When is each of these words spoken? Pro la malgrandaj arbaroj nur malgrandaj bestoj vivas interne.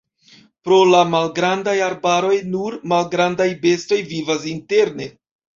Pro 0.67 0.77
la 0.91 1.01
malgrandaj 1.09 1.75
arbaroj 1.89 2.33
nur 2.55 2.79
malgrandaj 2.95 3.47
bestoj 3.67 4.03
vivas 4.15 4.49
interne. 4.57 5.13